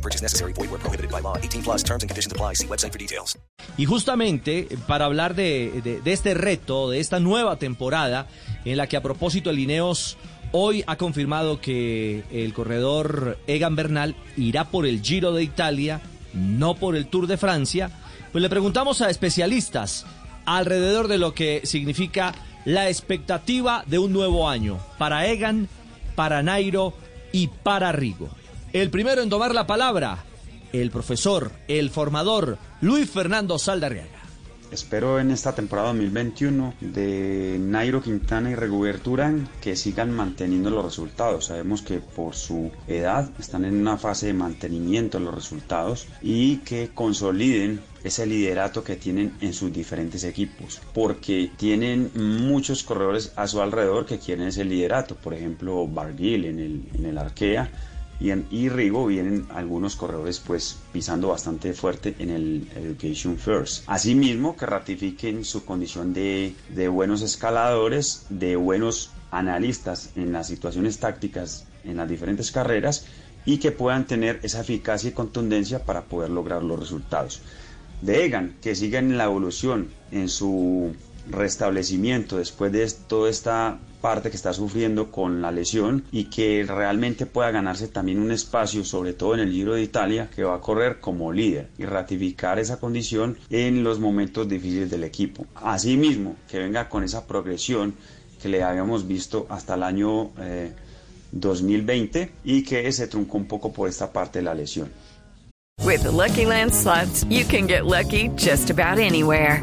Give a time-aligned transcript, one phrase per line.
[0.00, 0.52] No purchase necessary.
[0.54, 1.36] Void where prohibited by law.
[1.36, 2.54] 18 plus terms and conditions apply.
[2.54, 3.36] See website for details.
[3.76, 8.26] Y justamente para hablar de, de- de este reto, de esta nueva temporada,
[8.64, 10.16] en la que a propósito el Ineos
[10.52, 16.00] hoy ha confirmado que el corredor Egan Bernal irá por el Giro de Italia,
[16.32, 17.90] no por el Tour de Francia,
[18.32, 20.06] pues le preguntamos a especialistas
[20.46, 25.68] alrededor de lo que significa la expectativa de un nuevo año para Egan,
[26.16, 26.94] para Nairo
[27.32, 28.28] y para Rigo.
[28.72, 30.22] El primero en tomar la palabra,
[30.72, 34.20] el profesor, el formador, Luis Fernando Saldarriaga.
[34.70, 40.84] Espero en esta temporada 2021 de Nairo Quintana y Rigoberto Urán que sigan manteniendo los
[40.84, 41.46] resultados.
[41.46, 46.58] Sabemos que por su edad están en una fase de mantenimiento de los resultados y
[46.58, 53.48] que consoliden ese liderato que tienen en sus diferentes equipos, porque tienen muchos corredores a
[53.48, 57.68] su alrededor que quieren ese liderato, por ejemplo Barguil en el, en el Arkea,
[58.20, 63.84] y en y Rigo vienen algunos corredores pues pisando bastante fuerte en el Education First.
[63.86, 70.98] Asimismo que ratifiquen su condición de, de buenos escaladores, de buenos analistas en las situaciones
[70.98, 73.06] tácticas en las diferentes carreras
[73.46, 77.40] y que puedan tener esa eficacia y contundencia para poder lograr los resultados.
[78.02, 80.94] De Egan, que sigan la evolución, en su
[81.28, 87.26] restablecimiento después de toda esta parte que está sufriendo con la lesión y que realmente
[87.26, 90.60] pueda ganarse también un espacio, sobre todo en el Giro de Italia, que va a
[90.60, 95.46] correr como líder y ratificar esa condición en los momentos difíciles del equipo.
[95.54, 97.94] Asimismo, que venga con esa progresión
[98.40, 100.72] que le habíamos visto hasta el año eh,
[101.32, 104.90] 2020 y que se truncó un poco por esta parte de la lesión.
[105.84, 109.62] With the Lucky Land slots, you can get lucky just about anywhere.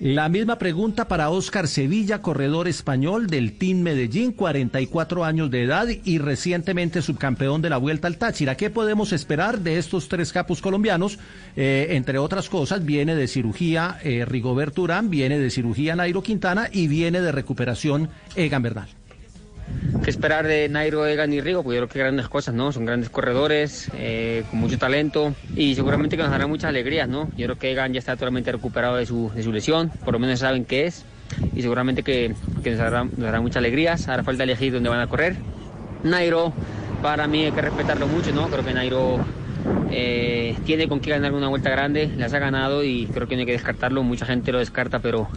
[0.00, 5.88] La misma pregunta para Oscar Sevilla, corredor español del Team Medellín, 44 años de edad
[6.04, 8.56] y recientemente subcampeón de la Vuelta al Táchira.
[8.56, 11.18] ¿Qué podemos esperar de estos tres capos colombianos?
[11.54, 16.88] Eh, entre otras cosas, viene de cirugía eh, Rigoberto viene de cirugía Nairo Quintana y
[16.88, 18.99] viene de recuperación Egan Bernal.
[20.02, 21.62] ¿Qué esperar de Nairo, Egan y Rigo?
[21.62, 22.72] Pues yo creo que grandes cosas, ¿no?
[22.72, 27.28] Son grandes corredores, eh, con mucho talento y seguramente que nos darán muchas alegrías, ¿no?
[27.36, 30.18] Yo creo que Egan ya está totalmente recuperado de su, de su lesión, por lo
[30.18, 31.04] menos saben qué es
[31.54, 34.08] y seguramente que, que nos, dará, nos dará muchas alegrías.
[34.08, 35.36] Ahora falta elegir dónde van a correr.
[36.02, 36.54] Nairo,
[37.02, 38.48] para mí hay que respetarlo mucho, ¿no?
[38.48, 39.18] Creo que Nairo
[39.90, 43.40] eh, tiene con qué ganar una vuelta grande, las ha ganado y creo que no
[43.40, 44.02] hay que descartarlo.
[44.02, 45.28] Mucha gente lo descarta, pero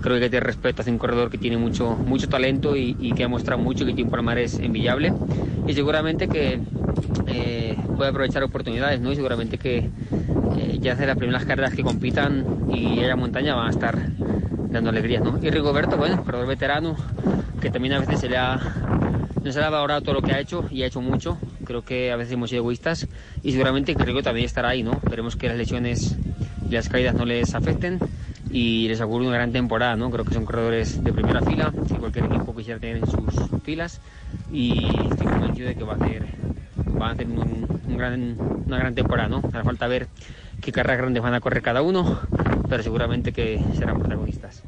[0.00, 2.96] creo que hay que tener respeto hacia un corredor que tiene mucho, mucho talento y,
[2.98, 5.12] y que ha mostrado mucho que tiene un palmarés envidiable.
[5.66, 6.60] Y seguramente que
[7.26, 9.12] eh, puede aprovechar oportunidades, ¿no?
[9.12, 9.78] Y seguramente que
[10.58, 13.98] eh, ya hace las primeras carreras que compitan y haya montaña van a estar
[14.70, 15.38] dando alegrías, ¿no?
[15.42, 16.96] Y Rigoberto, bueno, corredor veterano,
[17.60, 18.58] que también a veces se le ha,
[19.42, 21.38] no se le ha valorado todo lo que ha hecho y ha hecho mucho.
[21.64, 23.06] Creo que a veces hemos sido egoístas
[23.42, 24.92] y seguramente que Rigo también estará ahí, ¿no?
[24.92, 26.16] Esperemos que las lesiones
[26.68, 27.98] y las caídas no les afecten
[28.50, 30.10] y les auguro una gran temporada, ¿no?
[30.10, 34.00] Creo que son corredores de primera fila, cualquier equipo quisiera tener en sus filas
[34.52, 36.26] y estoy convencido de que va a hacer,
[36.86, 39.42] van a hacer un, un gran, una gran temporada, ¿no?
[39.52, 40.08] Hará falta ver
[40.60, 42.20] qué carreras grandes van a correr cada uno,
[42.68, 44.62] pero seguramente que serán protagonistas.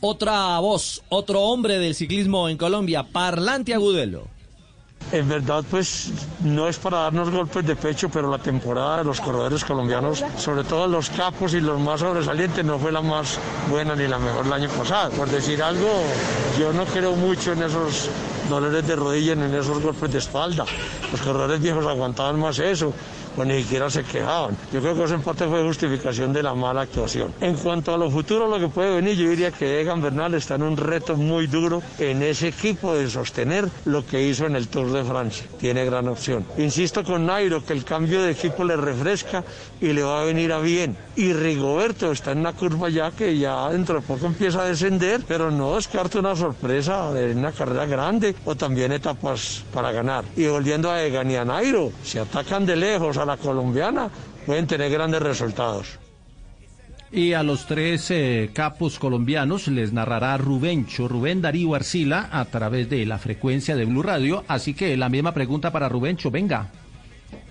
[0.00, 4.28] Otra voz, otro hombre del ciclismo en Colombia, Parlante Agudelo.
[5.10, 6.10] En verdad, pues
[6.40, 10.64] no es para darnos golpes de pecho, pero la temporada de los corredores colombianos, sobre
[10.64, 13.38] todo los capos y los más sobresalientes, no fue la más
[13.70, 15.10] buena ni la mejor el año pasado.
[15.12, 15.88] Por decir algo,
[16.58, 18.10] yo no creo mucho en esos
[18.50, 20.66] dolores de rodilla ni en esos golpes de espalda.
[21.10, 22.92] Los corredores viejos aguantaban más eso
[23.38, 24.56] o ni siquiera se quejaban.
[24.72, 27.32] Yo creo que ese empate fue justificación de la mala actuación.
[27.40, 30.56] En cuanto a lo futuro, lo que puede venir, yo diría que Egan Bernal está
[30.56, 34.68] en un reto muy duro en ese equipo de sostener lo que hizo en el
[34.68, 35.46] Tour de Francia.
[35.58, 36.44] Tiene gran opción.
[36.58, 39.44] Insisto con Nairo que el cambio de equipo le refresca
[39.80, 40.96] y le va a venir a bien.
[41.18, 45.20] Y Rigoberto está en una curva ya que ya dentro de poco empieza a descender,
[45.26, 50.24] pero no descarto una sorpresa de una carrera grande o también etapas para ganar.
[50.36, 51.28] Y volviendo a Egan
[52.04, 54.08] si atacan de lejos a la colombiana,
[54.46, 55.98] pueden tener grandes resultados.
[57.10, 62.88] Y a los tres eh, capos colombianos les narrará Rubencho, Rubén Darío Arcila, a través
[62.90, 64.44] de la frecuencia de Blue Radio.
[64.46, 66.70] Así que la misma pregunta para Rubencho, venga.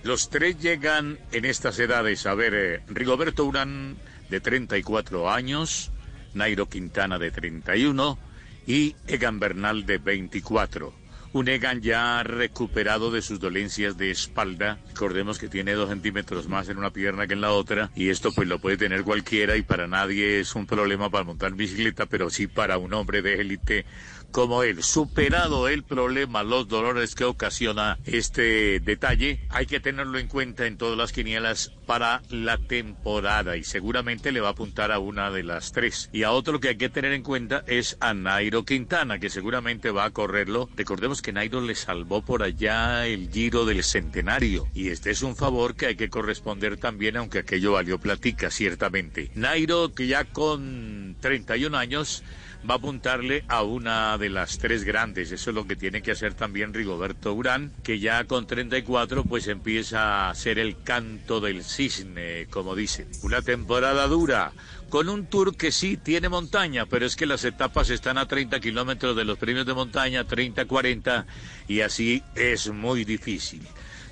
[0.03, 2.25] Los tres llegan en estas edades.
[2.25, 3.97] A ver, eh, Rigoberto Urán,
[4.29, 5.91] de 34 años,
[6.33, 8.17] Nairo Quintana, de 31,
[8.65, 10.93] y Egan Bernal, de 24.
[11.33, 14.79] Un Egan ya recuperado de sus dolencias de espalda.
[14.89, 17.91] Recordemos que tiene dos centímetros más en una pierna que en la otra.
[17.95, 21.53] Y esto pues lo puede tener cualquiera y para nadie es un problema para montar
[21.53, 23.85] bicicleta, pero sí para un hombre de élite
[24.31, 24.83] como él.
[24.83, 30.77] Superado el problema, los dolores que ocasiona este detalle, hay que tenerlo en cuenta en
[30.77, 35.43] todas las quinielas para la temporada y seguramente le va a apuntar a una de
[35.43, 36.09] las tres.
[36.11, 39.91] Y a otro que hay que tener en cuenta es a Nairo Quintana, que seguramente
[39.91, 40.69] va a correrlo.
[40.75, 45.35] Recordemos que Nairo le salvó por allá el giro del centenario y este es un
[45.35, 49.31] favor que hay que corresponder también, aunque aquello valió platica, ciertamente.
[49.35, 52.23] Nairo, que ya con 31 años,
[52.69, 55.31] va a apuntarle a una de las tres grandes.
[55.31, 59.47] Eso es lo que tiene que hacer también Rigoberto Urán, que ya con 34 pues
[59.47, 63.07] empieza a ser el canto del cisne, como dicen.
[63.23, 64.51] Una temporada dura,
[64.89, 68.59] con un tour que sí tiene montaña, pero es que las etapas están a 30
[68.59, 71.25] kilómetros de los premios de montaña, 30, 40,
[71.67, 73.61] y así es muy difícil.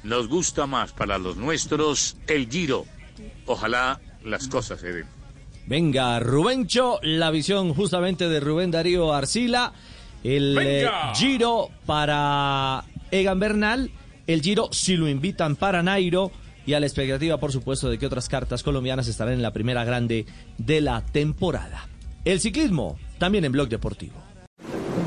[0.04, 2.86] Nos gusta más para los nuestros el giro.
[3.46, 5.15] Ojalá las cosas se den.
[5.68, 9.74] Venga, Rubencho, la visión justamente de Rubén Darío Arcila.
[10.24, 13.92] El eh, giro para Egan Bernal.
[14.28, 16.32] El giro si lo invitan para Nairo.
[16.68, 19.84] Y a la expectativa, por supuesto, de que otras cartas colombianas estarán en la primera
[19.84, 20.26] grande
[20.58, 21.88] de la temporada.
[22.26, 24.16] El ciclismo, también en Blog Deportivo.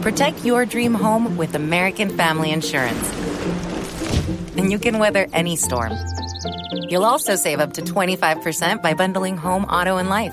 [0.03, 3.13] Protect your dream home with American Family Insurance.
[4.57, 5.93] And you can weather any storm.
[6.89, 10.33] You'll also save up to 25% by bundling home, auto, and life.